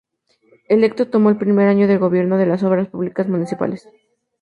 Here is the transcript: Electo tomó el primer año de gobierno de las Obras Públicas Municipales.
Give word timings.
Electo 0.67 1.11
tomó 1.11 1.29
el 1.29 1.37
primer 1.37 1.67
año 1.67 1.87
de 1.87 1.99
gobierno 1.99 2.39
de 2.39 2.47
las 2.47 2.63
Obras 2.63 2.87
Públicas 2.87 3.27
Municipales. 3.29 3.87